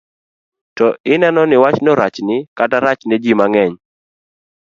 [0.77, 3.75] to ineno ni wachno rachni kata rachne ji mang'eny.